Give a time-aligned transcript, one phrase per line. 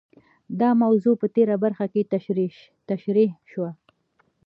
[0.59, 2.09] دا موضوع په تېره برخه کې
[2.89, 3.71] تشرېح شوه.